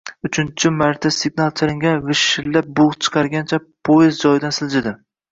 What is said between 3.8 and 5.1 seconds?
poyezd joyidan siljidi.